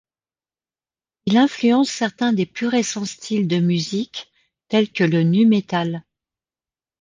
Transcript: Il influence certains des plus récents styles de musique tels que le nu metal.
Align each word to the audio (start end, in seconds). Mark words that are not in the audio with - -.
Il 1.27 1.37
influence 1.37 1.91
certains 1.91 2.33
des 2.33 2.47
plus 2.47 2.65
récents 2.65 3.05
styles 3.05 3.47
de 3.47 3.57
musique 3.59 4.31
tels 4.67 4.91
que 4.91 5.03
le 5.03 5.21
nu 5.21 5.45
metal. 5.45 6.03